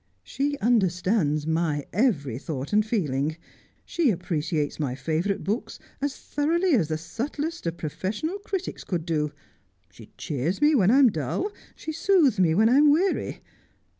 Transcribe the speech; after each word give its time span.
She 0.23 0.57
understands 0.57 1.45
my 1.45 1.85
every 1.93 2.39
thought 2.39 2.73
and 2.73 2.83
feeling; 2.83 3.37
she 3.85 4.09
appreciates 4.09 4.79
my 4.79 4.95
favourite 4.95 5.43
books 5.43 5.77
as 6.01 6.17
thoroughly 6.17 6.73
as 6.73 6.87
the 6.87 6.97
subtlest 6.97 7.67
of 7.67 7.77
professional 7.77 8.39
critics 8.39 8.83
could 8.83 9.05
do; 9.05 9.31
she 9.91 10.09
cheers 10.17 10.59
me 10.59 10.73
when 10.73 10.89
I 10.89 10.97
am 10.97 11.11
dull; 11.11 11.51
she 11.75 11.91
soothes 11.91 12.39
me 12.39 12.55
when 12.55 12.67
I 12.67 12.77
am 12.77 12.89
weary. 12.89 13.43